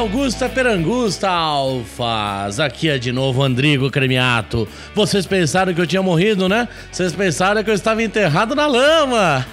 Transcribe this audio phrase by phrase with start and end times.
[0.00, 2.58] Augusta Perangusta, Alfas.
[2.58, 4.66] Aqui é de novo Andrigo Cremiato.
[4.94, 6.66] Vocês pensaram que eu tinha morrido, né?
[6.90, 9.46] Vocês pensaram que eu estava enterrado na lama.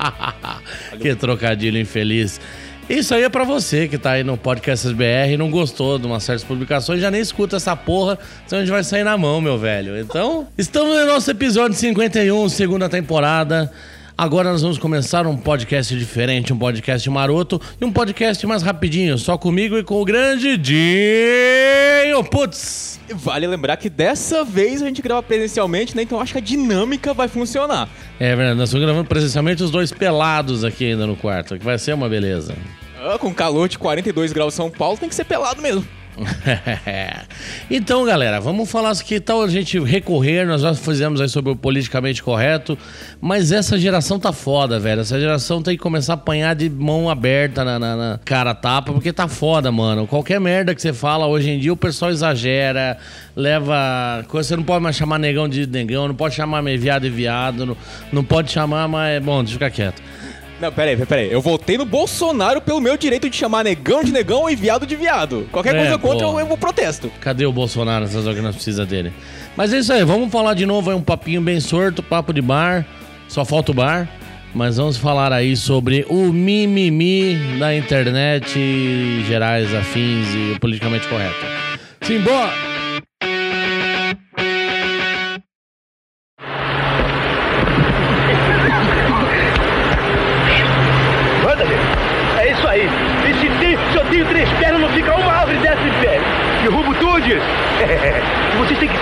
[0.98, 2.40] que trocadilho infeliz.
[2.88, 6.06] Isso aí é pra você que tá aí no Podcast SBR e não gostou de
[6.06, 9.42] umas certas publicações, já nem escuta essa porra, senão a gente vai sair na mão,
[9.42, 9.98] meu velho.
[9.98, 13.70] Então, estamos no nosso episódio 51, segunda temporada.
[14.18, 19.18] Agora nós vamos começar um podcast diferente, um podcast maroto e um podcast mais rapidinho,
[19.18, 22.98] só comigo e com o grande Dinho Putz.
[23.14, 26.02] Vale lembrar que dessa vez a gente grava presencialmente, né?
[26.02, 27.90] Então acho que a dinâmica vai funcionar.
[28.18, 31.78] É verdade, nós estamos gravando presencialmente os dois pelados aqui ainda no quarto, que vai
[31.78, 32.54] ser uma beleza.
[32.98, 35.86] Ah, com calor de 42 graus São Paulo, tem que ser pelado mesmo.
[37.70, 40.46] então, galera, vamos falar que tal a gente recorrer.
[40.46, 42.78] Nós já fizemos aí sobre o politicamente correto,
[43.20, 45.02] mas essa geração tá foda, velho.
[45.02, 48.92] Essa geração tem que começar a apanhar de mão aberta na, na, na cara tapa,
[48.92, 50.06] porque tá foda, mano.
[50.06, 52.96] Qualquer merda que você fala hoje em dia, o pessoal exagera,
[53.34, 54.24] leva.
[54.28, 57.76] Você não pode mais chamar negão de negão, não pode chamar viado de viado, não,
[58.12, 59.22] não pode chamar, mas.
[59.22, 60.02] Bom, deixa eu ficar quieto.
[60.60, 61.30] Não, peraí, peraí.
[61.30, 64.96] Eu votei no Bolsonaro pelo meu direito de chamar negão de negão e viado de
[64.96, 65.46] viado.
[65.52, 67.10] Qualquer é, coisa contra, eu, eu protesto.
[67.20, 69.12] Cadê o Bolsonaro nessas horas que nós precisamos dele?
[69.56, 72.40] Mas é isso aí, vamos falar de novo aí um papinho bem sorto, papo de
[72.40, 72.86] bar.
[73.28, 74.08] Só falta o bar.
[74.54, 78.58] Mas vamos falar aí sobre o mimimi da internet,
[79.26, 81.44] gerais, afins e politicamente correto.
[82.00, 82.75] Simbora!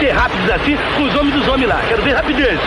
[0.04, 1.80] Ser rápidos assim com os homens dos homens lá.
[1.88, 2.60] Quero ver rapidez.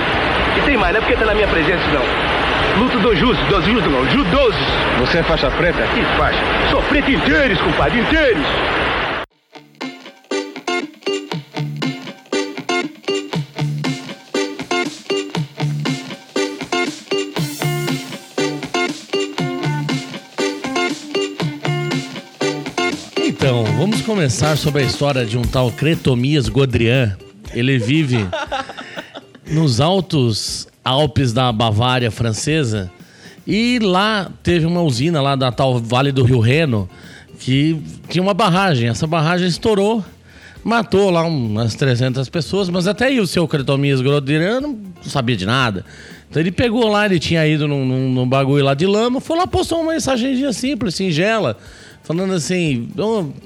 [0.58, 2.84] E tem mais, não é porque tá na minha presença, não.
[2.84, 4.68] Luto do justo, dos justos não, judosos.
[5.00, 5.84] Você é faixa preta?
[5.94, 6.40] Que faixa?
[6.72, 8.46] Sou preto inteiros, compadre, inteiros.
[23.78, 27.16] Vamos começar sobre a história de um tal Cretomias Godrian.
[27.58, 28.28] Ele vive
[29.50, 32.92] nos altos Alpes da Bavária francesa
[33.46, 36.90] e lá teve uma usina lá da tal Vale do Rio Reno
[37.40, 38.90] que tinha uma barragem.
[38.90, 40.04] Essa barragem estourou,
[40.64, 45.46] matou lá umas 300 pessoas, mas até aí o seu Cretomias Godrian não sabia de
[45.46, 45.86] nada.
[46.30, 49.38] Então ele pegou lá, ele tinha ido num, num, num bagulho lá de lama, foi
[49.38, 51.58] lá, postou uma mensagenzinha simples, singela
[52.08, 52.90] falando assim,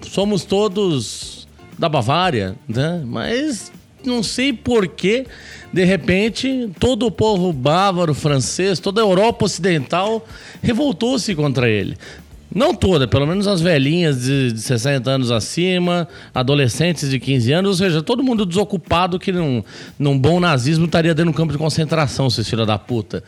[0.03, 1.47] somos todos
[1.79, 3.01] da Bavária, né?
[3.03, 3.71] Mas
[4.09, 5.25] não sei por que,
[5.71, 10.25] de repente, todo o povo bávaro, francês, toda a Europa Ocidental
[10.61, 11.97] revoltou-se contra ele.
[12.53, 17.75] Não toda, pelo menos as velhinhas de, 60 anos acima, adolescentes de 15 anos, ou
[17.85, 19.63] seja, todo mundo desocupado que num,
[19.97, 23.23] num bom nazismo estaria dentro de um campo de concentração, seus filhos da puta.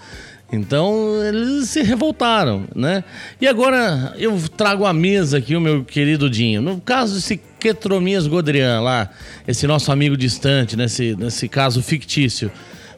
[0.51, 3.03] Então eles se revoltaram, né?
[3.41, 6.61] E agora eu trago à mesa aqui o meu querido Dinho.
[6.61, 9.09] No caso desse Quetromias Godrian lá,
[9.47, 12.51] esse nosso amigo distante, nesse, nesse caso fictício.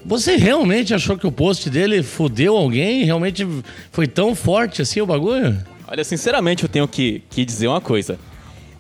[0.04, 3.04] Você realmente achou que o post dele fudeu alguém?
[3.04, 3.48] Realmente
[3.92, 5.56] foi tão forte assim o bagulho?
[5.88, 8.18] Olha, sinceramente eu tenho que, que dizer uma coisa.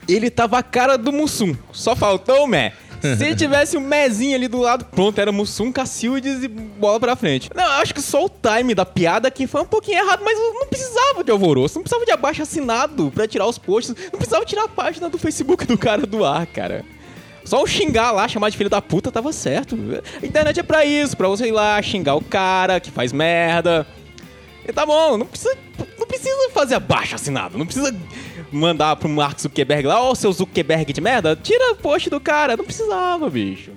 [0.09, 2.73] Ele tava a cara do Mussum, só faltou o Mé.
[3.17, 7.49] Se tivesse um mezinho ali do lado, pronto, era Mussum, Cacildes e bola pra frente.
[7.53, 10.67] Não, acho que só o time da piada aqui foi um pouquinho errado, mas não
[10.67, 14.63] precisava de alvoroço, não precisava de abaixo assinado pra tirar os posts, não precisava tirar
[14.63, 16.83] a página do Facebook do cara do ar, cara.
[17.43, 19.77] Só o xingar lá, chamar de filho da puta, tava certo.
[20.21, 23.85] A internet é pra isso, pra você ir lá xingar o cara que faz merda.
[24.67, 25.55] E tá bom, não precisa,
[25.99, 27.95] não precisa fazer abaixo assinado, não precisa
[28.51, 32.19] mandar pro Mark Zuckerberg lá, ó, oh, seu Zuckerberg de merda, tira o post do
[32.19, 32.55] cara.
[32.55, 33.71] Não precisava, bicho.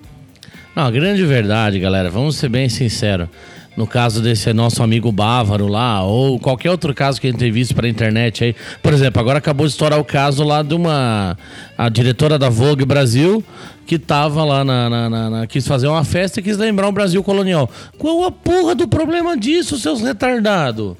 [0.75, 3.29] Não, a grande verdade, galera, vamos ser bem sinceros.
[3.77, 7.53] No caso desse nosso amigo bávaro lá, ou qualquer outro caso que a gente tem
[7.53, 8.57] visto pela internet aí.
[8.83, 11.39] Por exemplo, agora acabou de estourar o caso lá de uma.
[11.77, 13.43] A diretora da Vogue Brasil,
[13.87, 16.93] que tava lá na, na, na, na, quis fazer uma festa e quis lembrar o
[16.93, 17.71] Brasil colonial.
[17.97, 20.97] Qual a porra do problema disso, seus retardados?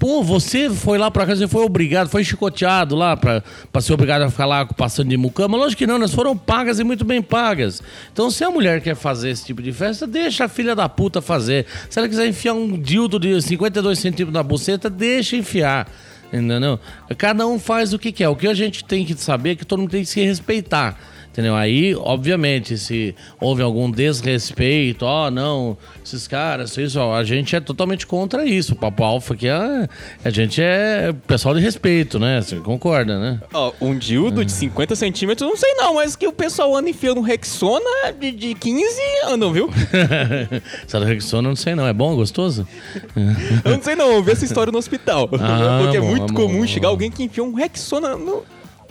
[0.00, 3.92] Pô, você foi lá pra casa, você foi obrigado, foi chicoteado lá pra, pra ser
[3.92, 5.58] obrigado a ficar lá passando de mucama?
[5.58, 7.82] Lógico que não, elas foram pagas e muito bem pagas.
[8.10, 11.20] Então, se a mulher quer fazer esse tipo de festa, deixa a filha da puta
[11.20, 11.66] fazer.
[11.90, 15.86] Se ela quiser enfiar um dildo de 52 centímetros na buceta, deixa enfiar.
[16.32, 16.80] Entendeu?
[17.18, 18.30] Cada um faz o que quer.
[18.30, 20.98] O que a gente tem que saber é que todo mundo tem que se respeitar.
[21.32, 21.54] Entendeu?
[21.54, 28.04] Aí, obviamente, se houve algum desrespeito, ó, não, esses caras, isso, a gente é totalmente
[28.04, 28.72] contra isso.
[28.72, 29.88] O Papo Alfa aqui, é,
[30.24, 32.40] a gente é pessoal de respeito, né?
[32.40, 33.40] Você concorda, né?
[33.54, 37.20] Ó, um dildo de 50 centímetros, não sei não, mas que o pessoal anda enfiando
[37.20, 39.70] Rexona de, de 15 andam, viu?
[40.84, 41.86] Essa Rexona, não sei não.
[41.86, 42.66] É bom, gostoso?
[43.64, 45.28] Eu não sei não, eu vi essa história no hospital.
[45.40, 46.66] Ah, Porque é bom, muito é comum bom.
[46.66, 48.42] chegar alguém que enfia um Rexona no...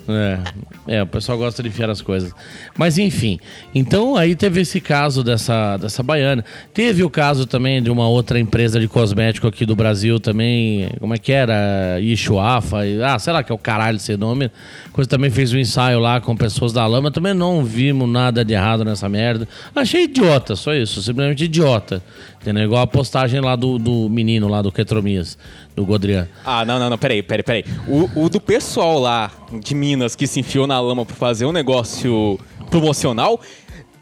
[0.10, 2.34] É, é, o pessoal gosta de enfiar as coisas.
[2.78, 3.40] Mas enfim,
[3.74, 6.44] então aí teve esse caso dessa, dessa baiana.
[6.74, 10.90] Teve o caso também de uma outra empresa de cosmético aqui do Brasil também.
[11.00, 12.00] Como é que era?
[12.00, 12.80] Ishuafa.
[13.06, 14.52] Ah, sei lá que é o caralho esse nome.
[14.92, 17.12] Coisa também fez um ensaio lá com pessoas da lama.
[17.12, 19.48] Também não vimos nada de errado nessa merda.
[19.76, 21.02] Achei idiota, só isso.
[21.02, 22.02] Simplesmente idiota.
[22.42, 22.64] Entendeu?
[22.64, 25.38] Igual a postagem lá do, do menino lá do Ketromias,
[25.76, 26.26] do Godrian.
[26.46, 27.66] Ah, não, não, não, peraí, peraí, peraí.
[27.86, 29.30] O, o do pessoal lá
[29.62, 33.40] de Minas que se enfiou na lama pra fazer um negócio promocional,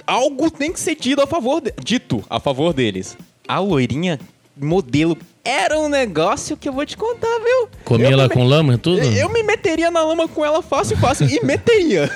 [0.06, 3.18] algo tem que ser dito a favor, de- dito a favor deles.
[3.48, 4.20] A loirinha
[4.60, 7.70] modelo era um negócio que eu vou te contar, viu?
[7.86, 9.02] Comia ela me- com lama e tudo?
[9.02, 12.10] Eu me meteria na lama com ela fácil, fácil e meteria.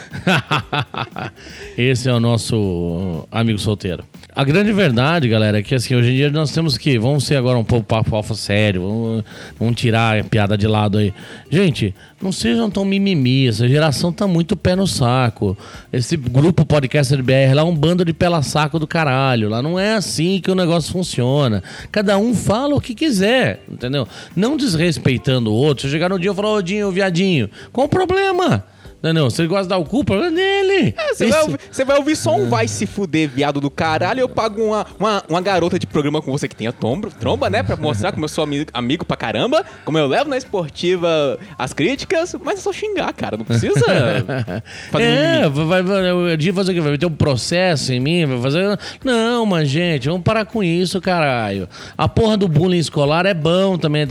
[1.78, 4.04] Esse é o nosso amigo solteiro.
[4.33, 6.98] A grande verdade, galera, é que assim, hoje em dia nós temos que.
[6.98, 8.81] Vamos ser agora um pouco papo alfa sério.
[8.81, 9.24] Vamos,
[9.60, 11.13] vamos tirar a piada de lado aí.
[11.50, 13.50] Gente, não sejam tão mimimi.
[13.50, 15.57] Essa geração tá muito pé no saco.
[15.92, 19.50] Esse grupo Podcaster BR lá é um bando de pela saco do caralho.
[19.50, 21.62] Lá não é assim que o negócio funciona.
[21.92, 24.07] Cada um fala o que quiser, entendeu?
[24.33, 25.88] Não desrespeitando o outro.
[25.88, 28.63] Se chegar no dia e falar, ô Dinho, viadinho, qual o problema?
[29.03, 29.31] Entendeu?
[29.31, 30.95] Se ele gosta de dar o cu, problema é dele.
[31.09, 34.19] Você Esse- vai, ouvir, você vai ouvir só um vai se fuder, viado do caralho.
[34.19, 37.63] Eu pago uma, uma, uma garota de programa com você que tenha tromba, tromba, né?
[37.63, 39.65] Pra mostrar como eu sou amigo, amigo pra caramba.
[39.83, 42.36] Como eu levo na esportiva as críticas.
[42.44, 43.38] Mas é só xingar, cara.
[43.38, 43.74] Não precisa
[44.92, 46.81] fazer é, vai, vai, o Edinho fazer o quê?
[46.81, 48.25] Vai ter um processo em mim?
[48.27, 48.80] Vai fazer.
[49.04, 51.68] Não, mas, gente, vamos parar com isso, caralho.
[51.97, 54.07] A porra do bullying escolar é bom também.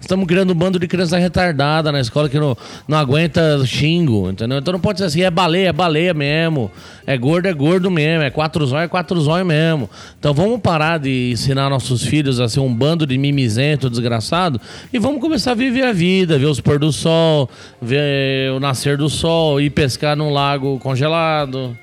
[0.00, 2.56] Estamos criando um bando de criança retardada na escola que não,
[2.88, 3.64] não aguenta
[4.06, 4.58] xingo, entendeu?
[4.58, 6.70] Então não pode ser assim, é baleia, é baleia mesmo.
[7.06, 8.24] É gordo, é gordo mesmo.
[8.24, 9.88] É quatro zóio, é quatro zóio mesmo.
[10.18, 14.60] Então vamos parar de ensinar nossos filhos a ser um bando de mimizento, desgraçado,
[14.92, 17.48] e vamos começar a viver a vida, ver os pôr do sol,
[17.80, 21.76] ver o nascer do sol, ir pescar num lago congelado.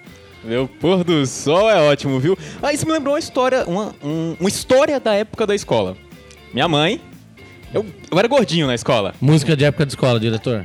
[0.43, 2.37] Meu pôr do sol é ótimo, viu?
[2.61, 5.95] Ah, isso me lembrou uma história, uma, um- uma história da época da escola.
[6.53, 6.99] Minha mãe.
[7.73, 9.15] Eu, eu era gordinho na escola.
[9.19, 10.63] Música de época de escola, diretor.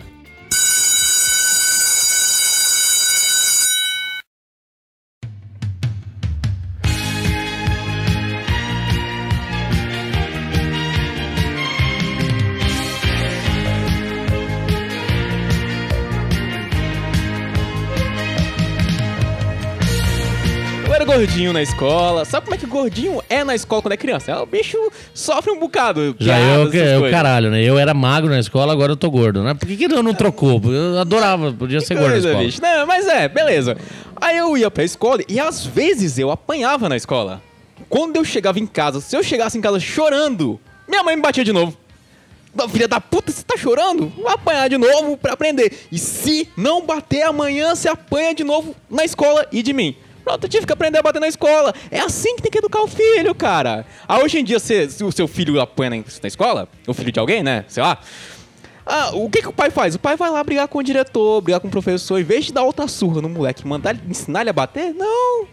[21.18, 22.24] Gordinho na escola.
[22.24, 24.30] Sabe como é que gordinho é na escola quando é criança?
[24.30, 24.78] É, o bicho
[25.12, 26.14] sofre um bocado.
[26.20, 27.60] Já eu, que- eu, caralho, né?
[27.60, 29.52] Eu era magro na escola, agora eu tô gordo, né?
[29.52, 30.60] Por que, que eu não trocou?
[30.72, 32.38] Eu adorava, podia ser gordo na escola.
[32.38, 32.62] bicho.
[32.62, 33.76] Não, mas é, beleza.
[34.14, 37.42] Aí eu ia pra escola e às vezes eu apanhava na escola.
[37.88, 41.44] Quando eu chegava em casa, se eu chegasse em casa chorando, minha mãe me batia
[41.44, 41.76] de novo.
[42.70, 44.12] Filha da puta, você tá chorando?
[44.16, 45.72] Vou apanhar de novo pra aprender.
[45.92, 49.94] E se não bater amanhã, você apanha de novo na escola e de mim.
[50.28, 51.72] Pronto, eu tive que aprender a bater na escola.
[51.90, 53.86] É assim que tem que educar o filho, cara.
[54.06, 57.18] Ah, hoje em dia, você- se o seu filho apanha na, escola, o filho de
[57.18, 57.64] alguém, né?
[57.66, 57.96] Sei lá.
[58.84, 59.94] Ah, o que, que o pai faz?
[59.94, 62.52] O pai vai lá brigar com o diretor, brigar com o professor, em vez de
[62.52, 64.92] dar outra surra no moleque, mandar ensinar ele a bater?
[64.92, 65.46] Não.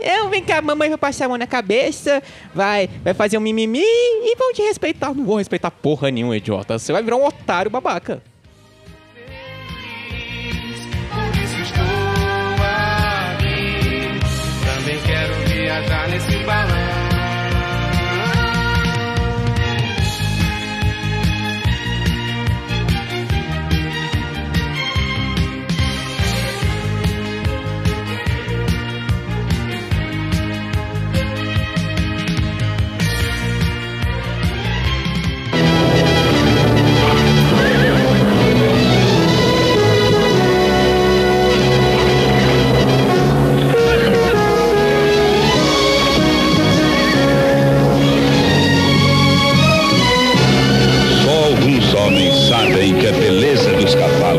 [0.00, 2.20] Eu, vem cá, mamãe vai passar a mão na cabeça,
[2.52, 5.14] vai, vai fazer um mimimi e vão te respeitar.
[5.14, 6.76] Não vou respeitar porra nenhuma, idiota.
[6.80, 8.20] Você vai virar um otário babaca.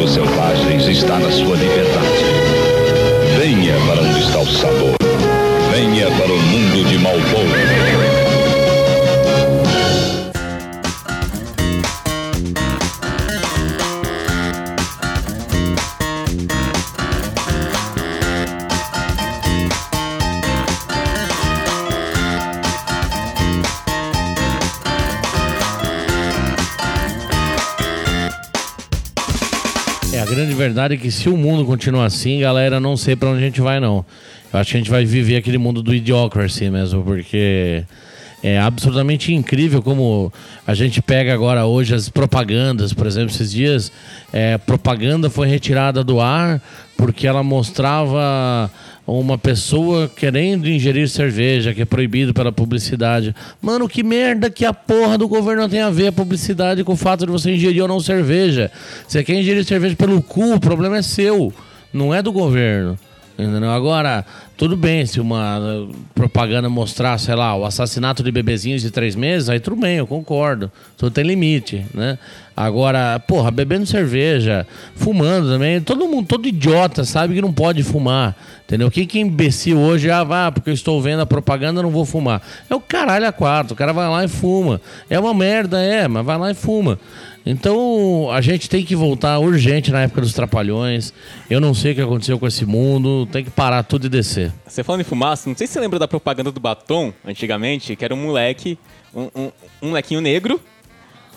[0.08, 2.24] Cavalos selvagens está na sua liberdade.
[3.38, 4.96] Venha para onde está o sabor.
[5.72, 7.87] Venha para o mundo de Malboro.
[30.68, 33.62] Verdade é que se o mundo continuar assim, galera, não sei pra onde a gente
[33.62, 34.06] vai, não.
[34.52, 37.84] Eu acho que a gente vai viver aquele mundo do idiocracy mesmo, porque
[38.44, 40.32] é absolutamente incrível como
[40.66, 43.92] a gente pega agora hoje as propagandas, por exemplo, esses dias,
[44.32, 46.62] é, propaganda foi retirada do ar
[46.98, 48.70] porque ela mostrava
[49.08, 53.34] uma pessoa querendo ingerir cerveja, que é proibido pela publicidade.
[53.62, 56.98] Mano, que merda que a porra do governo tem a ver a publicidade com o
[56.98, 58.70] fato de você ingerir ou não cerveja.
[59.08, 61.54] Você quer ingerir cerveja pelo cu, o problema é seu,
[61.94, 63.00] não é do governo.
[63.38, 63.70] Entendeu?
[63.70, 64.25] Agora,
[64.58, 69.48] tudo bem, se uma propaganda mostrar, sei lá, o assassinato de bebezinhos de três meses,
[69.48, 70.72] aí tudo bem, eu concordo.
[70.98, 72.17] Tudo tem limite, né?
[72.56, 74.65] Agora, porra, bebendo cerveja,
[74.96, 78.36] fumando também, todo mundo, todo idiota sabe que não pode fumar.
[78.65, 78.89] Entendeu?
[78.89, 82.03] Quem que é imbecil hoje, ah, vá, porque eu estou vendo a propaganda, não vou
[82.03, 82.41] fumar.
[82.67, 84.82] É o caralho a quarto, o cara vai lá e fuma.
[85.08, 86.98] É uma merda, é, mas vai lá e fuma.
[87.50, 91.13] Então a gente tem que voltar urgente na época dos trapalhões.
[91.50, 94.51] Eu não sei o que aconteceu com esse mundo, tem que parar tudo e descer.
[94.68, 98.04] Você falando em fumaça, não sei se você lembra da propaganda do batom, antigamente, que
[98.04, 98.77] era um moleque,
[99.16, 99.51] um, um,
[99.82, 100.60] um molequinho negro,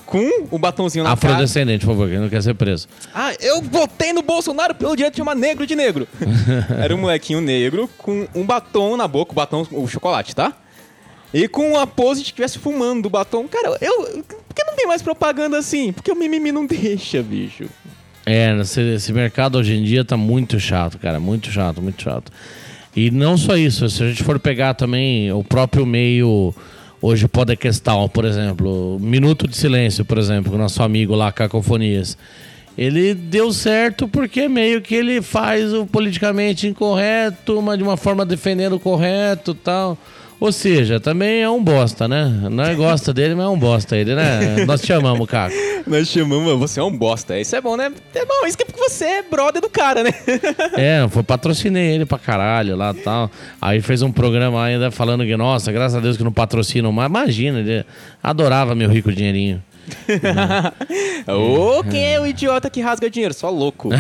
[0.05, 1.35] com o batomzinho na cara.
[1.35, 2.89] Afrodescendente, por favor, que não quer ser preso.
[3.15, 6.09] Ah, eu votei no Bolsonaro pelo direito de chamar negro de negro.
[6.83, 10.53] Era um molequinho negro com um batom na boca, o batom, o chocolate, tá?
[11.33, 13.47] E com a pose de que estivesse fumando o batom.
[13.47, 14.25] Cara, eu.
[14.61, 15.91] Que não tem mais propaganda assim?
[15.91, 17.65] Porque o mimimi não deixa, bicho.
[18.27, 21.19] É, esse, esse mercado hoje em dia tá muito chato, cara.
[21.19, 22.31] Muito chato, muito chato.
[22.95, 26.55] E não só isso, se a gente for pegar também o próprio meio.
[27.03, 32.19] Hoje, podcastal, por exemplo, Minuto de Silêncio, por exemplo, com nosso amigo lá, Cacofonias.
[32.77, 38.27] Ele deu certo porque meio que ele faz o politicamente incorreto, mas de uma forma
[38.27, 39.97] defendendo o correto tal.
[40.41, 42.25] Ou seja, também é um bosta, né?
[42.51, 44.65] Nós gosta dele, mas é um bosta ele, né?
[44.65, 45.55] Nós te amamos, Caco.
[45.87, 47.39] Nós chamamos, você é um bosta.
[47.39, 47.93] Isso é bom, né?
[48.15, 50.11] É bom, isso que é porque você é brother do cara, né?
[50.77, 53.31] É, foi patrocinei ele pra caralho lá e tal.
[53.61, 57.11] Aí fez um programa ainda falando que, nossa, graças a Deus que não patrocinam mais.
[57.11, 57.85] Imagina, ele
[58.23, 59.63] adorava meu rico dinheirinho.
[61.27, 63.35] Ô, quem é o idiota que rasga dinheiro?
[63.35, 63.91] Só louco.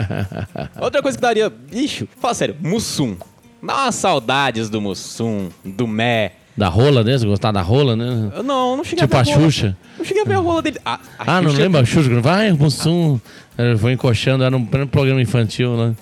[0.80, 1.50] Outra coisa que daria.
[1.50, 3.16] Bicho, fala sério, Mussum.
[3.62, 6.32] Dá umas saudades do Mussum, do Mé.
[6.56, 8.30] Da rola desse, gostar da rola, né?
[8.44, 9.44] Não, não cheguei Tipo a a ver rola.
[9.50, 9.76] Xuxa.
[9.98, 10.78] Não cheguei a ver a rola dele.
[10.84, 12.08] Ah, a Ah, não lembra a Xuxa?
[12.20, 13.20] Vai, Mussum.
[13.58, 15.92] Ele foi encoxando, era um programa infantil lá.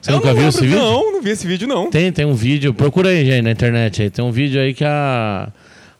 [0.00, 0.78] Você Eu nunca viu esse vídeo?
[0.78, 1.90] Não, não vi esse vídeo, não.
[1.90, 4.10] Tem, tem um vídeo, procura aí, gente, na internet aí.
[4.10, 5.48] Tem um vídeo aí que a.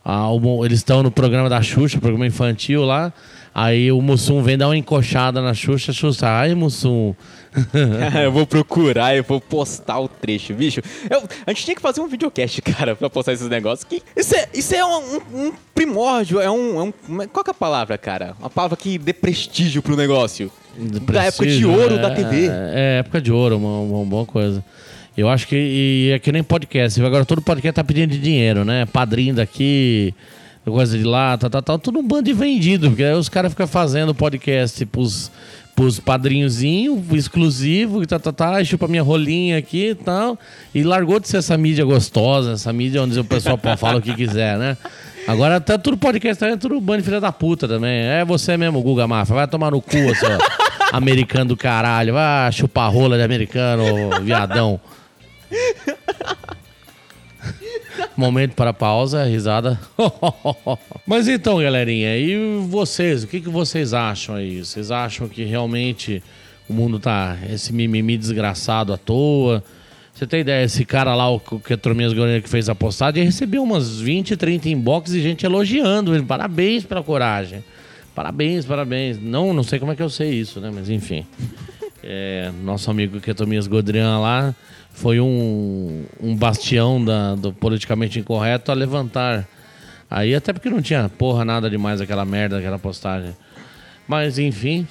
[0.05, 0.29] a-
[0.65, 3.12] eles estão no programa da Xuxa, programa infantil lá.
[3.59, 7.15] Aí o Mussum vem dar uma encoxada na Xuxa, Xuxa, ai Mussum.
[8.23, 10.83] eu vou procurar, eu vou postar o trecho, bicho.
[11.09, 13.83] Eu- a gente tinha que fazer um videocast, cara, pra postar esses negócios.
[13.85, 14.99] Que isso é, isso é um,
[15.33, 18.37] um- um primórdio, é um, é um- Qual que é a palavra, cara?
[18.39, 20.53] Uma palavra que dê prestígio pro negócio.
[21.11, 22.49] Da época de ouro é, da TV.
[22.51, 24.63] É, época de ouro, uma, uma boa coisa.
[25.17, 27.03] Eu acho que e é que nem podcast.
[27.03, 28.85] Agora todo podcast tá pedindo de dinheiro, né?
[28.85, 30.13] Padrinho daqui,
[30.71, 31.79] coisa de lá, tal, tal.
[31.79, 32.89] Tudo um bando de vendido.
[32.89, 35.31] Porque aí os caras ficam fazendo podcast pros,
[35.75, 40.39] pros padrinhozinhos, exclusivo, e tá, tá, tá, chupa minha rolinha aqui e tal.
[40.75, 44.15] E largou de ser essa mídia gostosa, essa mídia onde o pessoal falar o que
[44.15, 44.77] quiser, né?
[45.27, 48.05] Agora tá tudo podcast, tá tudo bando de filha da puta também.
[48.05, 49.35] É você mesmo, Guga Mafra.
[49.35, 50.39] Vai tomar no cu, seu
[50.93, 52.15] americano do caralho.
[52.15, 53.85] Vai chupar rola de americano,
[54.23, 54.81] viadão.
[58.17, 59.79] Momento para pausa, risada.
[61.07, 63.25] Mas então, galerinha, e vocês?
[63.25, 64.65] O que, que vocês acham aí?
[64.65, 66.23] Vocês acham que realmente
[66.67, 69.63] o mundo tá esse mimimi desgraçado à toa?
[70.15, 70.65] Você tem ideia?
[70.65, 74.35] Esse cara lá, o que a Trominhas Goleiro que fez a postagem, recebeu umas 20,
[74.35, 76.25] 30 inbox e gente elogiando ele.
[76.25, 77.63] Parabéns pela coragem.
[78.15, 79.21] Parabéns, parabéns.
[79.21, 80.71] Não, não sei como é que eu sei isso, né?
[80.75, 81.27] Mas enfim.
[82.03, 84.55] É, nosso amigo Ketomias Godrian lá
[84.97, 89.47] foi um, um bastião da- do politicamente incorreto a levantar.
[90.11, 93.37] Aí até porque não tinha porra nada demais aquela merda, aquela postagem.
[94.09, 94.87] Mas enfim,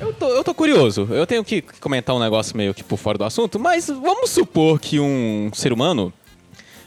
[0.00, 1.06] Eu tô, eu tô curioso.
[1.10, 4.80] Eu tenho que comentar um negócio meio que por fora do assunto, mas vamos supor
[4.80, 6.10] que um ser humano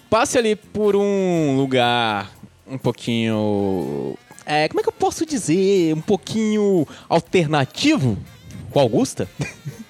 [0.09, 2.31] passe ali por um lugar
[2.67, 4.17] um pouquinho.
[4.47, 5.93] É, como é que eu posso dizer?
[5.93, 8.17] Um pouquinho alternativo
[8.71, 9.29] com Augusta?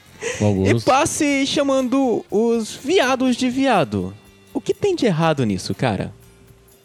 [0.65, 4.13] E passe chamando os viados de viado.
[4.53, 6.13] O que tem de errado nisso, cara?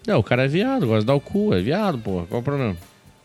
[0.06, 2.26] É, o cara é viado, gosta de dar o cu, é viado, porra.
[2.26, 2.76] Qual o problema?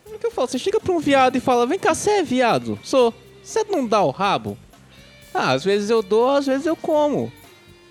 [0.05, 0.47] O que eu falo?
[0.47, 2.77] Você chega pra um viado e fala: Vem cá, você é viado?
[2.83, 3.13] Sou.
[3.41, 4.57] Você não dá o rabo?
[5.33, 7.31] Ah, às vezes eu dou, às vezes eu como.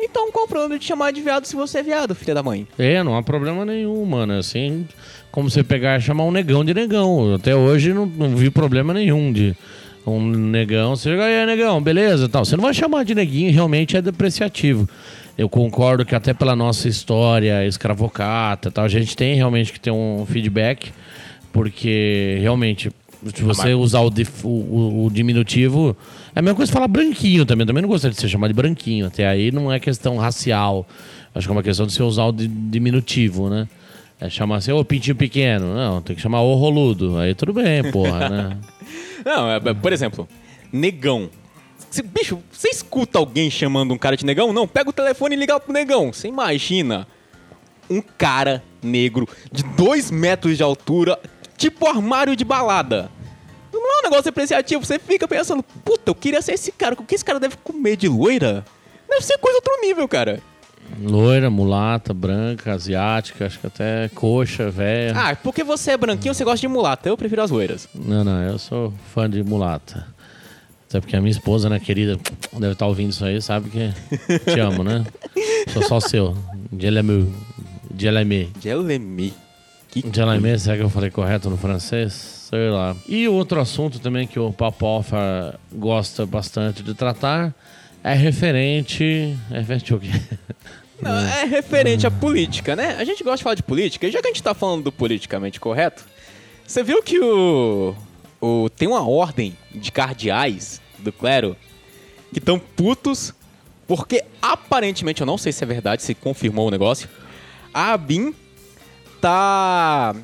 [0.00, 2.42] Então qual o problema de te chamar de viado se você é viado, filha da
[2.42, 2.66] mãe?
[2.78, 4.34] É, não há problema nenhum, mano.
[4.34, 4.86] Assim,
[5.30, 7.34] como você pegar e chamar um negão de negão.
[7.34, 9.56] Até hoje não, não vi problema nenhum de
[10.06, 12.44] um negão, você chega, aí, negão, beleza, tal.
[12.44, 14.88] Você não vai chamar de neguinho, realmente é depreciativo.
[15.38, 19.90] Eu concordo que até pela nossa história escravocata, tal, a gente tem realmente que ter
[19.90, 20.92] um feedback,
[21.52, 22.90] porque realmente
[23.34, 25.96] se você usar o, dif- o- o- o diminutivo,
[26.34, 27.62] é a mesma coisa falar branquinho também.
[27.62, 29.06] Eu também não gostaria de ser chamado de branquinho.
[29.06, 30.84] Até aí não é questão racial.
[31.32, 33.68] Acho que é uma questão de você usar o di- diminutivo, né?
[34.20, 35.72] É chamar assim, ô pintinho pequeno.
[35.72, 37.16] Não, tem que chamar ô roludo.
[37.16, 38.56] Aí tudo bem, porra, né?
[39.24, 40.28] Não, é, é, por exemplo,
[40.72, 41.30] negão.
[41.90, 44.52] Cê- bicho, você escuta alguém chamando um cara de negão?
[44.52, 46.12] Não, pega o telefone e liga pro negão.
[46.12, 47.06] Você imagina
[47.90, 51.18] um cara negro de dois metros de altura,
[51.56, 53.10] tipo armário de balada.
[53.72, 57.04] Não é um negócio depreciativo, você fica pensando, puta, eu queria ser esse cara, o
[57.04, 58.64] que esse cara deve comer de loira?
[59.08, 60.40] Deve ser coisa outro nível, cara.
[61.00, 65.14] Loira, mulata, branca, asiática, acho que até coxa, velha.
[65.16, 67.88] Ah, porque você é branquinho, você gosta de mulata, eu prefiro as loiras.
[67.94, 70.06] Não, não, eu sou fã de mulata.
[70.88, 72.18] Até porque a minha esposa, né, querida,
[72.52, 73.90] deve estar ouvindo isso aí, sabe que
[74.44, 75.04] te amo, né?
[75.72, 76.36] Sou só seu.
[76.70, 77.32] Dielemu.
[77.90, 78.50] Dieleme.
[78.60, 79.32] Jelemi.
[79.88, 82.12] Que Dieleme, será que eu falei correto no francês?
[82.12, 82.94] Sei lá.
[83.08, 87.54] E outro assunto também que o Papofa gosta bastante de tratar
[88.02, 89.36] é referente.
[89.50, 90.10] É referente ao quê?
[91.00, 92.96] Não, é referente à política, né?
[92.98, 94.92] A gente gosta de falar de política, e já que a gente tá falando do
[94.92, 96.04] politicamente correto,
[96.64, 97.94] você viu que o,
[98.40, 101.56] o tem uma ordem de cardeais do clero
[102.32, 103.34] que estão putos
[103.86, 107.08] porque aparentemente, eu não sei se é verdade, se confirmou o negócio,
[107.74, 108.34] a ABIN
[109.20, 110.16] tá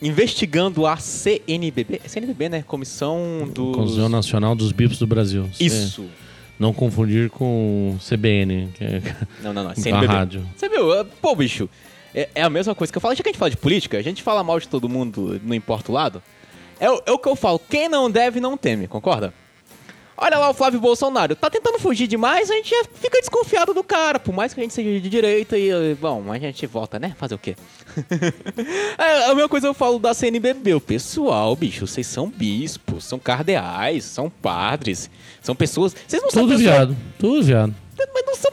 [0.00, 2.62] investigando a CNBB, é CNBB, né?
[2.62, 3.74] Comissão dos...
[3.74, 5.50] Conselho Nacional dos Bips do Brasil.
[5.58, 6.04] Isso.
[6.58, 9.02] Não confundir com CBN, que é
[9.42, 9.70] Não, não, não.
[9.70, 10.06] É CNBB.
[10.12, 10.46] rádio.
[10.56, 11.04] Você viu?
[11.22, 11.68] Pô, bicho,
[12.14, 13.14] é, é a mesma coisa que eu falo.
[13.14, 15.54] Já que a gente fala de política, a gente fala mal de todo mundo, não
[15.54, 16.22] importa o lado.
[16.80, 17.58] É, é o que eu falo.
[17.58, 19.32] Quem não deve, não teme, concorda?
[20.20, 21.36] Olha lá o Flávio Bolsonaro.
[21.36, 24.18] Tá tentando fugir demais, a gente já fica desconfiado do cara.
[24.18, 25.94] Por mais que a gente seja de direita e...
[25.94, 27.14] Bom, a gente volta, né?
[27.16, 27.54] Fazer o quê?
[28.98, 30.74] é, a mesma coisa eu falo da CNBB.
[30.74, 35.08] O pessoal, bicho, vocês são bispos, são cardeais, são padres,
[35.40, 35.94] são pessoas...
[36.06, 36.96] Vocês não são Tudo viado.
[37.16, 37.74] Tudo viado.
[37.96, 38.48] mas não são.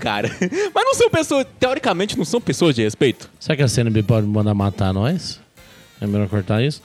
[0.00, 0.28] Cara.
[0.74, 1.46] Mas não são pessoas.
[1.60, 3.30] Teoricamente, não são pessoas de respeito?
[3.38, 5.40] Será que a CNB pode mandar matar nós?
[6.00, 6.82] É melhor cortar isso?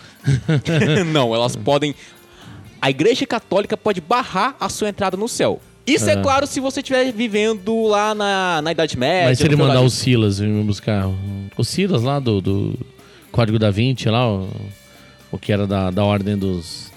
[1.12, 1.96] não, elas podem.
[2.82, 5.62] A Igreja Católica pode barrar a sua entrada no céu.
[5.86, 6.22] Isso é, É.
[6.22, 9.30] claro se você estiver vivendo lá na, na Idade Média.
[9.30, 10.00] Mas se ele mandar o feudalismo.
[10.00, 11.08] Silas vir me buscar.
[11.58, 12.80] O Silas lá do, do
[13.32, 14.48] Código da Vinci, lá, o,
[15.32, 16.92] o que era da, da ordem dos.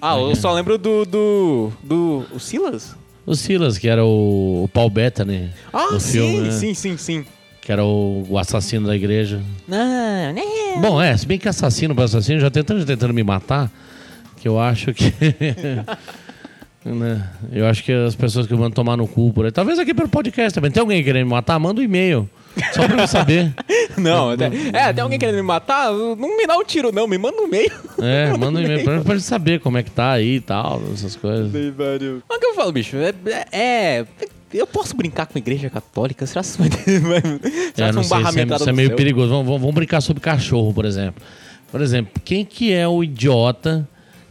[0.00, 1.04] Ah, eu só lembro do.
[1.04, 1.72] do.
[1.82, 2.24] do.
[2.32, 2.94] O Silas?
[3.26, 6.50] O Silas, que era o, o Paul Bettany Ah, sim, filme, né?
[6.52, 7.26] sim, sim, sim.
[7.60, 9.42] Que era o, o assassino da igreja.
[9.66, 9.76] Não,
[10.32, 10.42] né?
[10.80, 13.70] Bom, é, se bem que assassino para assassino, já tentando, já tentando me matar,
[14.38, 15.12] que eu acho que.
[16.84, 19.52] né, Eu acho que as pessoas que vão tomar no cu por aí.
[19.52, 20.70] Talvez aqui pelo podcast também.
[20.70, 21.58] Tem alguém querendo me matar?
[21.58, 22.28] Manda um e-mail.
[22.72, 23.52] Só pra eu saber.
[23.98, 25.92] Não, até, é, tem alguém querendo me matar?
[25.92, 27.06] Não me dá um tiro, não.
[27.06, 27.70] Me manda um e-mail.
[28.00, 30.80] É, manda um e-mail pra, pra gente saber como é que tá aí e tal,
[30.92, 31.50] essas coisas.
[31.52, 32.96] Mas o que eu falo, bicho?
[32.96, 33.12] É,
[33.52, 34.06] é-
[34.52, 36.26] Eu posso brincar com a igreja católica?
[36.26, 36.68] Será que isso vai,
[37.20, 37.20] vai,
[37.74, 38.96] será É, sei, barrar isso é, é no meio céu?
[38.96, 39.28] perigoso.
[39.30, 41.22] Vamos, vamos- vamos brincar sobre cachorro, por exemplo.
[41.70, 43.86] Por exemplo, quem que é o idiota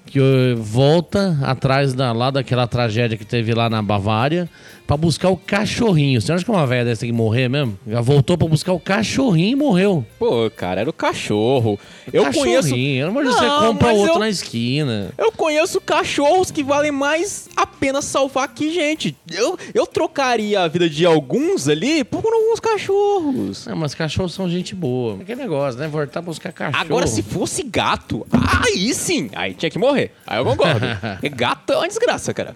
[0.08, 4.50] que eh, volta atrás da, lá daquela tragédia que teve lá na Bavária
[4.88, 6.20] pra buscar o cachorrinho?
[6.22, 7.78] Você acha que uma velha dessa tem que morrer mesmo?
[7.86, 10.06] Já voltou pra buscar o cachorrinho e morreu.
[10.18, 11.78] Pô, cara, era o cachorro.
[12.12, 12.64] Eu conheço.
[12.70, 13.08] cachorrinho.
[13.08, 15.10] Pelo amor de Deus, você Não, compra outro eu- na esquina.
[15.18, 19.16] Eu conheço cachorros que valem mais a pena salvar que gente.
[19.32, 23.66] Eu, eu trocaria a vida de alguns ali por alguns cachorros.
[23.68, 25.18] Não, mas cachorros são gente boa.
[25.22, 25.88] Aquele negócio, né?
[25.88, 26.82] Voltar buscar cachorro.
[26.84, 29.97] Agora, se fosse gato, aí sim, aí tinha que morrer.
[30.26, 30.86] Aí eu concordo.
[31.20, 32.56] Porque gato é uma desgraça, cara.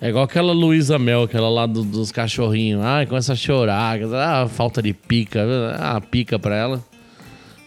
[0.00, 2.82] É igual aquela Luísa Mel, aquela lá do- dos cachorrinhos.
[2.84, 3.98] Ai, começa a chorar.
[4.14, 5.40] Ah, falta de pica.
[5.78, 6.82] Ah, pica pra ela.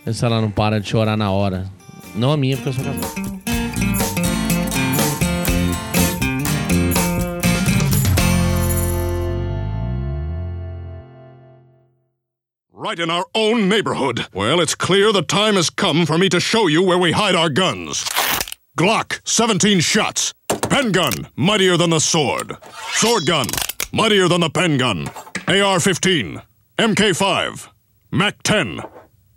[0.05, 1.65] Vê se ela não para de chorar na hora.
[2.13, 3.35] Não a minha, porque eu sou casado.
[12.71, 14.27] Right in our own neighborhood.
[14.33, 17.35] Well, it's clear the time has come for me to show you where we hide
[17.35, 18.03] our guns.
[18.77, 20.33] Glock, 17 shots.
[20.69, 22.57] Pen gun, mightier than the sword.
[22.91, 23.47] Sword gun,
[23.93, 25.07] mightier than the pen gun.
[25.47, 26.41] AR 15.
[26.77, 27.69] MK 5.
[28.11, 28.81] MAC 10.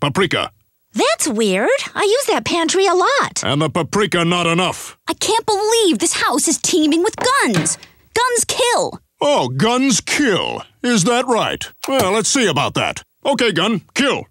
[0.01, 0.51] Paprika.
[0.93, 1.71] That's weird.
[1.95, 3.45] I use that pantry a lot.
[3.45, 4.99] And the paprika not enough.
[5.07, 7.79] I can't believe this house is teeming with guns.
[8.15, 9.01] Guns kill.
[9.21, 10.63] Oh, guns kill.
[10.83, 11.65] Is that right?
[11.87, 13.05] Well, let's see about that.
[13.25, 14.25] Okay, gun, kill.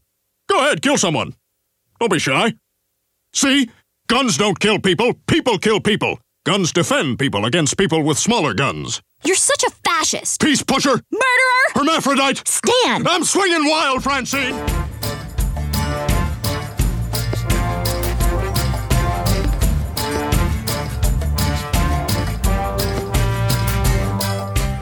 [0.49, 1.33] Go ahead, kill someone.
[1.99, 2.53] Don't be shy.
[3.33, 3.69] See?
[4.09, 6.17] Guns don't kill people, people kill people.
[6.45, 9.01] Guns defend people against people with smaller guns.
[9.25, 10.39] You're such a fascist.
[10.39, 11.01] Peace pusher!
[11.11, 11.65] Murderer!
[11.75, 12.41] Hermaphrodite!
[12.47, 13.05] Stand!
[13.05, 14.55] I'm swinging wild, Francine!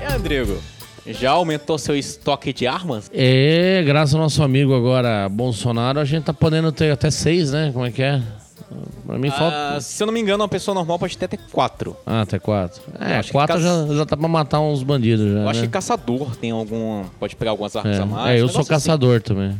[0.01, 0.61] E Andrigo,
[1.07, 3.09] já aumentou seu estoque de armas?
[3.11, 7.71] É, graças ao nosso amigo agora, Bolsonaro, a gente tá podendo ter até seis, né?
[7.73, 8.21] Como é que é?
[9.05, 9.81] Pra mim Ah, falta.
[9.81, 11.95] se eu não me engano, uma pessoa normal pode ter até quatro.
[12.05, 12.81] Ah, até quatro.
[12.99, 15.39] É, acho que quatro caça- já, já tá pra matar uns bandidos já.
[15.39, 15.65] Eu acho né?
[15.67, 17.03] que caçador tem algum.
[17.19, 18.27] Pode pegar algumas armas a mais.
[18.29, 18.85] É, é, eu um sou negócio assim.
[18.87, 19.57] caçador também.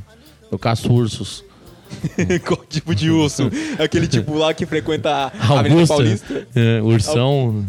[0.52, 1.44] Eu caço ursos.
[2.46, 3.50] Qual tipo de urso?
[3.78, 5.28] Aquele tipo lá que frequenta a
[5.60, 5.94] Avenida Augusta?
[5.96, 6.48] Paulista?
[6.56, 7.66] É, ursão.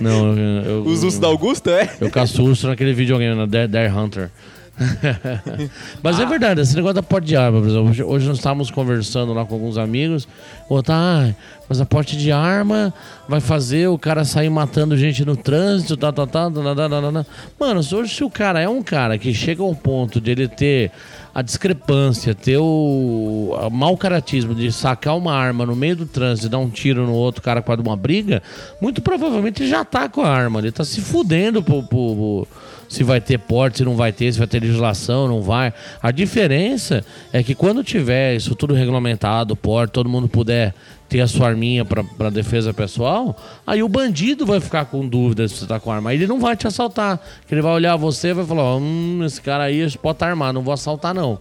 [0.00, 1.90] Não, eu, eu, Os ursos da Augusta, é?
[2.00, 4.30] eu caço urso naquele videogame, na Dare, Dare Hunter.
[6.02, 6.22] Mas ah.
[6.22, 7.90] é verdade, esse negócio da porte de arma, por exemplo.
[7.90, 10.26] Hoje, hoje nós estávamos conversando lá com alguns amigos.
[10.68, 11.34] Ou tá, ah,
[11.68, 12.92] mas a porte de arma
[13.28, 17.26] vai fazer o cara sair matando gente no trânsito, tá, tá, tá, nananana.
[17.58, 20.90] Mano, hoje se o cara é um cara que chega ao ponto de ele ter
[21.34, 26.46] a discrepância, ter o, o mau caratismo de sacar uma arma no meio do trânsito
[26.46, 28.42] e dar um tiro no outro cara com uma briga,
[28.80, 32.48] muito provavelmente já tá com a arma, ele tá se fudendo pro, pro, pro
[32.94, 35.72] se vai ter porte, se não vai ter, se vai ter legislação, não vai.
[36.00, 40.72] A diferença é que quando tiver isso tudo regulamentado, porte, todo mundo puder
[41.08, 45.56] ter a sua arminha para defesa pessoal, aí o bandido vai ficar com dúvida se
[45.56, 46.10] você tá com arma.
[46.10, 47.20] Aí ele não vai te assaltar.
[47.46, 50.54] Que ele vai olhar você e vai falar: hum, esse cara aí pode estar armado,
[50.54, 51.38] não vou assaltar não.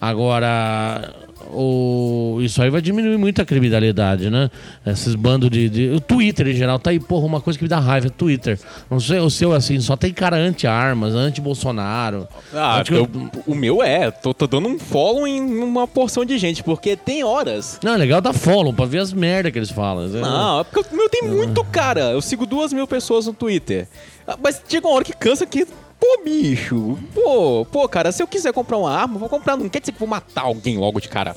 [0.00, 1.12] Agora,
[1.52, 4.50] o, isso aí vai diminuir muito a criminalidade, né?
[4.86, 7.68] Esses bandos de, de- O Twitter, em geral, tá aí, porra, uma coisa que me
[7.68, 8.58] dá raiva é Twitter.
[8.90, 12.26] Não sei, o seu, assim, só tem cara anti-armas, anti-Bolsonaro.
[12.52, 13.08] Ah, Anti- eu-
[13.46, 14.10] o meu é.
[14.10, 17.78] Tô, tô dando um follow em uma porção de gente, porque tem horas.
[17.82, 20.08] Não, é legal dar follow pra ver as merda que eles falam.
[20.08, 22.10] Não, é porque o meu tem muito cara.
[22.12, 23.86] Eu sigo duas mil pessoas no Twitter.
[24.26, 25.66] Ah, Mas chega uma hora que cansa que.
[26.04, 26.98] Pô, bicho.
[27.14, 29.56] Pô, pô, cara, se eu quiser comprar uma arma, vou comprar.
[29.56, 31.34] Não quer dizer que vou matar alguém logo de cara.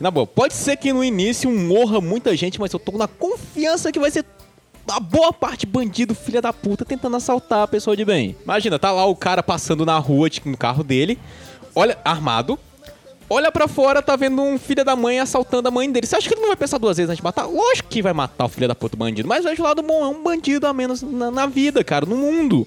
[0.00, 3.92] Na boa, pode ser que no início morra muita gente, mas eu tô na confiança
[3.92, 4.24] que vai ser
[4.90, 8.36] a boa parte bandido, filha da puta, tentando assaltar a pessoa de bem.
[8.42, 11.16] Imagina, tá lá o cara passando na rua, tipo, no carro dele,
[11.74, 12.58] olha, armado,
[13.30, 16.06] olha pra fora, tá vendo um filho da mãe assaltando a mãe dele.
[16.06, 17.46] Você acha que ele não vai pensar duas vezes antes de matar?
[17.46, 20.08] Lógico que vai matar o filho da puta bandido, mas veja o lado bom, é
[20.08, 22.66] um bandido a menos na, na vida, cara, no mundo.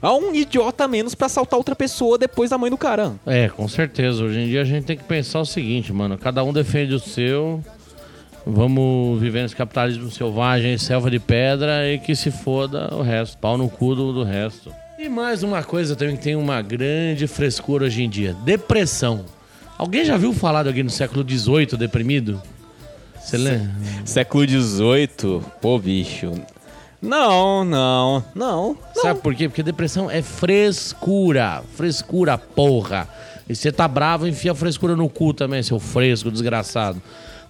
[0.00, 3.12] Há um idiota a menos pra assaltar outra pessoa depois da mãe do cara.
[3.26, 4.22] É, com certeza.
[4.24, 6.18] Hoje em dia a gente tem que pensar o seguinte, mano.
[6.18, 7.62] Cada um defende o seu.
[8.46, 13.38] Vamos viver nesse capitalismo selvagem, selva de pedra e que se foda o resto.
[13.38, 14.70] Pau no cu do, do resto.
[14.98, 19.24] E mais uma coisa também que tem uma grande frescura hoje em dia: depressão.
[19.78, 22.40] Alguém já viu falar de alguém no século XVIII deprimido?
[23.20, 23.70] Você lembra?
[24.04, 26.32] Século XVIII, pô, bicho.
[27.04, 28.76] Não, não, não.
[28.94, 29.48] Sabe por quê?
[29.48, 31.62] Porque depressão é frescura.
[31.74, 33.06] Frescura, porra.
[33.46, 37.00] E você tá bravo, enfia a frescura no cu também, seu fresco, desgraçado.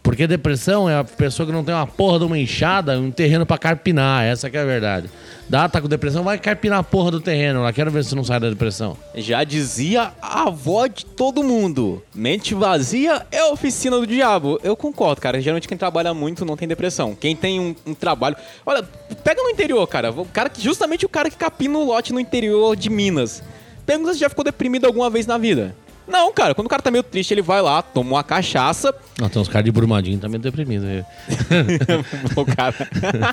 [0.04, 3.46] Porque depressão é a pessoa que não tem uma porra de uma enxada, um terreno
[3.46, 4.22] pra carpinar.
[4.22, 5.08] Essa que é a verdade.
[5.48, 7.72] Dá, tá com depressão, vai carpinar a porra do terreno lá.
[7.72, 8.98] Quero ver se não sai da depressão.
[9.14, 12.02] Já dizia a avó de todo mundo.
[12.14, 14.60] Mente vazia é oficina do diabo.
[14.62, 15.40] Eu concordo, cara.
[15.40, 17.16] Geralmente quem trabalha muito não tem depressão.
[17.18, 18.36] Quem tem um, um trabalho.
[18.66, 18.82] Olha,
[19.24, 20.10] pega no interior, cara.
[20.10, 20.60] O cara que.
[20.60, 23.42] Justamente o cara que capina o lote no interior de Minas.
[23.86, 25.74] Pergunta se já ficou deprimido alguma vez na vida.
[26.06, 28.94] Não, cara, quando o cara tá meio triste, ele vai lá, toma uma cachaça.
[29.20, 30.86] Ó, tem uns caras de Brumadinho também deprimidos.
[30.86, 31.04] aí.
[32.36, 32.74] o cara.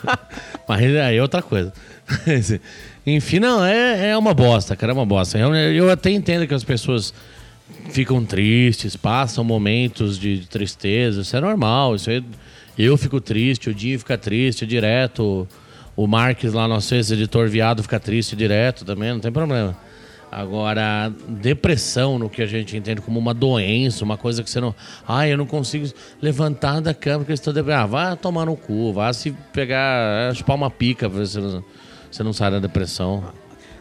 [0.68, 1.74] Mas aí é outra coisa.
[3.06, 5.38] Enfim, não, é, é uma bosta, cara, é uma bosta.
[5.38, 7.14] Eu, eu até entendo que as pessoas
[7.90, 11.96] ficam tristes, passam momentos de, de tristeza, isso é normal.
[11.96, 12.24] Isso aí,
[12.78, 15.48] eu fico triste, o Dinho fica triste direto,
[15.96, 19.78] o Marques lá, nosso ex-editor viado, fica triste direto também, não tem problema.
[20.32, 24.74] Agora, depressão, no que a gente entende como uma doença, uma coisa que você não.
[25.06, 25.86] Ai, eu não consigo
[26.22, 27.82] levantar da cama porque eu estou deprimido.
[27.82, 31.34] Ah, vai tomar no cu, vai se pegar, é, chupar uma pica pra ver se
[31.42, 31.54] você
[32.20, 33.22] não, não sai da depressão.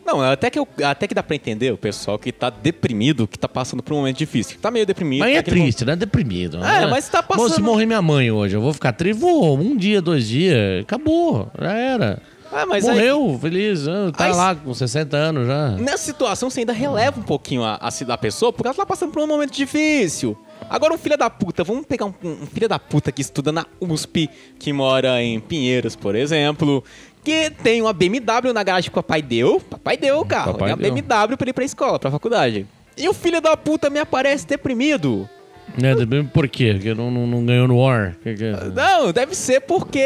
[0.05, 3.39] Não, até que, eu- até que dá pra entender o pessoal que tá deprimido, que
[3.39, 4.59] tá passando por um momento difícil.
[4.61, 5.21] Tá meio deprimido.
[5.21, 5.95] Mas é tá aquele triste, né?
[5.95, 6.57] Deprimido.
[6.65, 6.87] É, né?
[6.89, 9.21] mas tá Bom, se passando- morrer minha mãe hoje, eu vou ficar triste?
[9.21, 12.21] Vou, um dia, dois dias, acabou, já era.
[12.53, 15.69] Ah, mas aí- Morreu, feliz, ah, tá Aí- lá com 60 anos já.
[15.73, 19.13] Nessa situação, você ainda releva um pouquinho a, a, da pessoa, porque ela tá passando
[19.13, 20.37] por um momento difícil.
[20.69, 23.65] Agora, um filho da puta, vamos pegar um, um filho da puta que estuda na
[23.81, 26.83] USP, que mora em Pinheiros, por exemplo,
[27.25, 29.61] que tem uma BMW na garagem que o papai deu.
[29.61, 30.93] Papai deu o carro, Papai tem uma deu.
[31.03, 32.67] BMW pra ir pra escola, pra faculdade.
[32.97, 35.29] E o filho da puta me aparece deprimido.
[35.76, 36.72] Depende por quê?
[36.74, 38.16] Porque não, não, não ganhou no War?
[38.24, 38.35] É?
[38.74, 40.02] Não, deve ser porque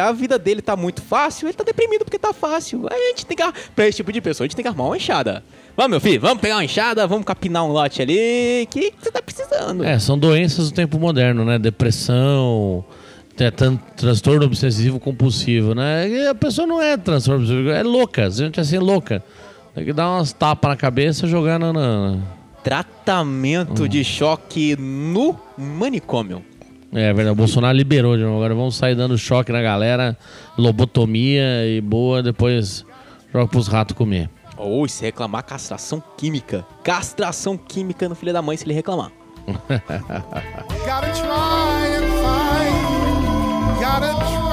[0.00, 2.86] a vida dele tá muito fácil, ele tá deprimido porque tá fácil.
[2.90, 3.42] Aí a gente tem que.
[3.74, 5.42] Pra esse tipo de pessoa, a gente tem que arrumar uma enxada.
[5.76, 8.66] Vamos, meu filho, vamos pegar uma enxada, vamos capinar um lote ali.
[8.70, 9.84] Que você tá precisando.
[9.84, 11.58] É, são doenças do tempo moderno, né?
[11.58, 12.84] Depressão,
[13.56, 16.08] tan- transtorno obsessivo compulsivo, né?
[16.08, 19.22] E a pessoa não é transtorno obsessivo, é louca, a gente é assim, louca.
[19.74, 21.72] Tem que dar umas tapas na cabeça e jogar na...
[21.72, 22.37] na-
[22.68, 26.44] Tratamento de choque no manicômio.
[26.92, 28.36] É verdade, o Bolsonaro liberou de novo.
[28.36, 30.14] Agora vamos sair dando choque na galera,
[30.58, 32.84] lobotomia e boa, depois
[33.32, 34.28] joga pros ratos comer.
[34.58, 36.62] Ou se reclamar castração química.
[36.84, 39.12] Castração química no filho da mãe se ele reclamar.
[39.46, 42.68] Gotta try and find.
[43.80, 44.47] Gotta try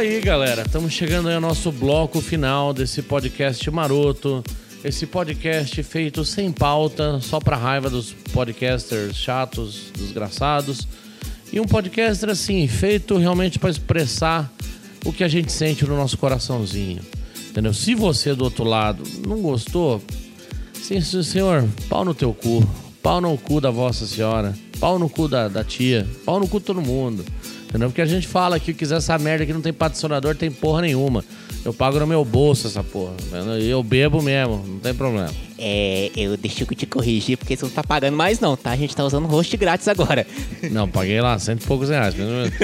[0.00, 0.62] aí, galera.
[0.62, 4.42] Estamos chegando ao nosso bloco final desse podcast maroto.
[4.82, 10.88] Esse podcast feito sem pauta, só pra raiva dos podcasters chatos, desgraçados.
[11.52, 14.50] E um podcaster assim, feito realmente para expressar
[15.04, 17.02] o que a gente sente no nosso coraçãozinho.
[17.50, 17.74] Entendeu?
[17.74, 20.02] Se você do outro lado não gostou,
[20.72, 22.66] sim, sim, senhor, pau no teu cu.
[23.02, 24.54] Pau no cu da vossa senhora.
[24.78, 26.08] Pau no cu da, da tia.
[26.24, 27.22] Pau no cu de todo mundo.
[27.70, 27.88] Entendeu?
[27.88, 31.24] Porque a gente fala que quiser essa merda que não tem patrocinador, tem porra nenhuma.
[31.64, 33.12] Eu pago no meu bolso essa porra.
[33.60, 35.30] E eu bebo mesmo, não tem problema.
[35.62, 38.70] É, eu deixo eu te corrigir porque você não tá pagando mais não, tá?
[38.70, 40.26] A gente tá usando host grátis agora.
[40.70, 42.14] Não, paguei lá cento e poucos reais.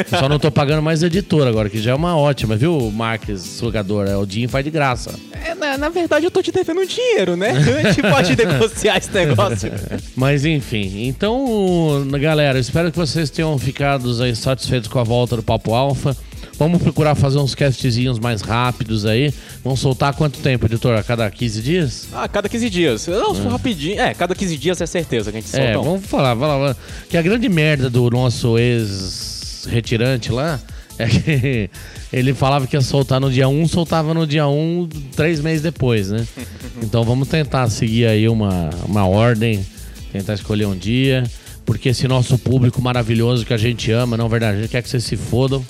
[0.09, 4.07] Só não tô pagando mais editor agora, que já é uma ótima, viu, Marques, sugador?
[4.07, 5.15] É, o Dinho faz de graça.
[5.45, 7.51] É, na, na verdade eu tô te devendo um dinheiro, né?
[7.85, 9.71] A gente pode negociar esse negócio.
[10.17, 15.43] Mas enfim, então, galera, espero que vocês tenham ficado aí satisfeitos com a volta do
[15.43, 16.17] Papo Alfa.
[16.59, 19.33] Vamos procurar fazer uns castzinhos mais rápidos aí.
[19.63, 20.97] Vamos soltar quanto tempo, editor?
[20.97, 22.09] A cada 15 dias?
[22.13, 23.07] Ah, cada 15 dias.
[23.09, 24.01] Não, for rapidinho.
[24.01, 25.67] É, cada 15 dias é certeza que a gente solta.
[25.67, 25.83] É, um.
[25.83, 26.77] vamos falar, falar.
[27.11, 30.59] Que a grande merda do nosso ex-retirante lá
[30.99, 31.71] é que
[32.11, 36.11] ele falava que ia soltar no dia 1, soltava no dia 1, três meses depois,
[36.11, 36.27] né?
[36.83, 39.67] Então vamos tentar seguir aí uma, uma ordem,
[40.13, 41.25] tentar escolher um dia,
[41.65, 44.83] porque esse nosso público maravilhoso que a gente ama, não é verdade, a gente quer
[44.83, 45.65] que vocês se fodam.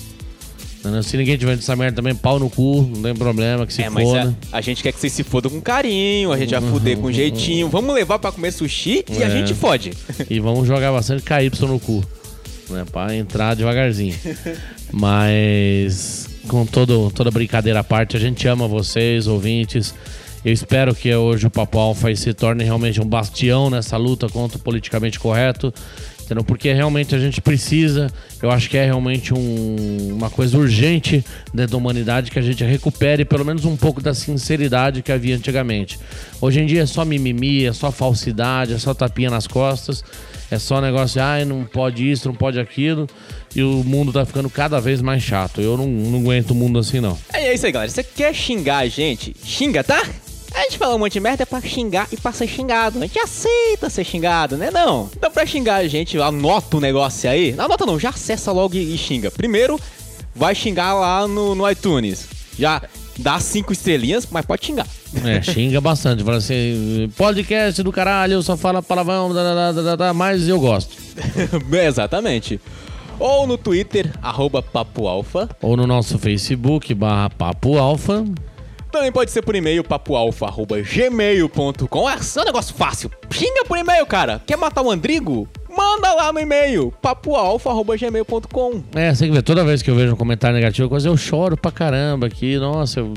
[0.86, 1.02] Entendeu?
[1.02, 3.90] Se ninguém tiver essa merda também, pau no cu, não tem problema, que se É,
[3.90, 4.36] mas foda.
[4.52, 7.10] a, a gente quer que vocês se fodam com carinho, a gente vai fuder com
[7.12, 7.68] jeitinho.
[7.68, 9.30] Vamos levar pra comer sushi e a É.
[9.30, 9.92] gente fode.
[10.30, 12.04] E vamos jogar bastante KY no cu.
[12.68, 14.14] Né, pra entrar devagarzinho.
[14.92, 19.94] Mas com todo, toda brincadeira à parte, a gente ama vocês, ouvintes.
[20.44, 24.56] Eu espero que hoje o Papo Alfa se torne realmente um bastião nessa luta contra
[24.58, 25.72] o politicamente correto.
[26.46, 28.10] Porque realmente a gente precisa,
[28.42, 32.64] eu acho que é realmente um- uma coisa urgente dentro da humanidade que a gente
[32.64, 35.98] recupere pelo menos um pouco da sinceridade que havia antigamente.
[36.40, 40.02] Hoje em dia é só mimimi, é só falsidade, é só tapinha nas costas,
[40.50, 43.06] é só negócio, ai, não pode isso, não pode aquilo,
[43.54, 45.60] e o mundo tá ficando cada vez mais chato.
[45.60, 47.18] Eu não, não aguento o mundo assim, não.
[47.32, 47.90] É isso aí, galera.
[47.90, 49.34] Você quer xingar a gente?
[49.44, 50.02] Xinga, tá?
[50.56, 52.98] A gente fala um monte de merda é pra xingar e pra ser xingado.
[52.98, 54.70] A gente aceita ser xingado, né?
[54.70, 55.10] Não.
[55.14, 57.52] Então, pra xingar a gente, anota o negócio aí.
[57.52, 59.30] Não anota não, já acessa logo e, xinga.
[59.30, 59.78] Primeiro,
[60.34, 62.26] vai xingar lá no, no iTunes.
[62.58, 62.80] Já
[63.18, 64.86] dá cinco estrelinhas, mas pode xingar.
[65.26, 66.24] É, xinga bastante.
[66.24, 70.96] Fala assim, podcast do caralho, só fala palavrão, da, da, da, mas eu gosto.
[71.70, 72.58] Exatamente.
[73.18, 75.50] Ou no Twitter, arroba Papo Alfa.
[75.60, 78.24] Ou no nosso Facebook, barra Papo Alfa.
[78.96, 82.08] Também pode ser por e-mail, papoalfa.gmail.com.
[82.08, 83.10] É só um negócio fácil.
[83.30, 84.40] Xinga por e-mail, cara.
[84.46, 85.46] Quer matar o Andrigo?
[85.68, 88.82] Manda lá no e-mail, papoalfa.gmail.com.
[88.94, 91.58] É, você que vê, toda vez que eu vejo um comentário negativo, coisa, eu choro
[91.58, 93.12] pra caramba aqui, nossa, eu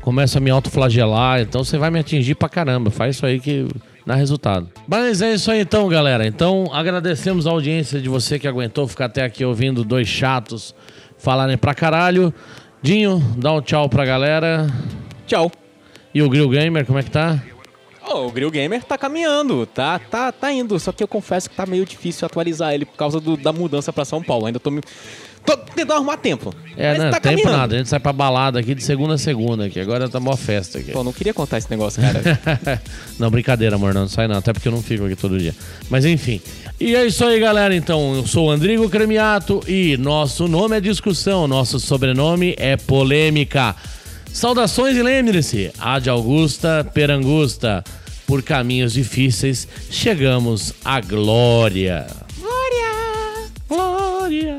[0.00, 2.90] começo a me autoflagelar, então você vai me atingir pra caramba.
[2.90, 3.68] Faz isso aí que
[4.06, 4.70] dá resultado.
[4.86, 6.26] Mas é isso aí então, galera.
[6.26, 10.74] Então, agradecemos a audiência de você que aguentou ficar até aqui ouvindo dois chatos
[11.18, 12.32] falarem pra caralho.
[12.80, 14.66] Dinho, dá um tchau pra galera.
[15.28, 15.52] Tchau.
[16.14, 17.40] E o Grill Gamer, como é que tá?
[18.02, 20.78] Ó, o Grill Gamer tá caminhando, tá, tá, tá indo.
[20.80, 23.92] Só que eu confesso que tá meio difícil atualizar ele por causa do- da mudança
[23.92, 24.46] pra São Paulo.
[24.46, 24.80] Ainda tô me,
[25.44, 26.50] tô tentando arrumar tempo.
[26.74, 27.58] É, Mas não, tá tempo caminhando.
[27.58, 27.74] nada.
[27.74, 29.78] A gente sai pra balada aqui de segunda a segunda aqui.
[29.78, 30.90] Agora tá mó festa aqui.
[30.92, 32.80] Pô, não queria contar esse negócio, cara.
[33.18, 34.38] não, brincadeira, amor, não sai não.
[34.38, 35.54] Até porque eu não fico aqui todo dia.
[35.90, 36.40] Mas enfim.
[36.80, 37.76] E é isso aí, galera.
[37.76, 43.76] Então, eu sou o Andrigo Cremiato e nosso nome é discussão, nosso sobrenome é polêmica.
[44.32, 47.82] Saudações e lembre-se, a de Augusta Perangusta.
[48.26, 52.06] Por caminhos difíceis, chegamos à glória.
[52.38, 53.50] Glória!
[53.68, 54.57] Glória!